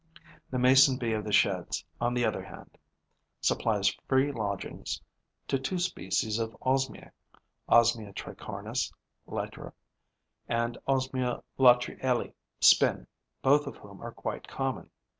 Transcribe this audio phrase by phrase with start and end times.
[0.49, 2.75] The Mason bee of the Sheds, on the other hand,
[3.39, 4.99] supplies free lodgings
[5.47, 7.11] to two species of Osmiae,
[7.69, 8.91] Osmia tricornis,
[9.27, 9.73] LATR.,
[10.47, 13.05] and Osmia Latreillii, SPIN.,
[13.43, 14.89] both of whom are quite common.